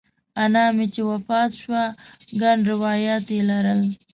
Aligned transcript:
انا 0.43 0.63
مې 0.75 0.85
چې 0.93 1.01
وفات 1.11 1.49
شوه 1.61 1.83
ګڼ 2.41 2.57
روایات 2.71 3.25
یې 3.35 3.41
لرل. 3.49 3.81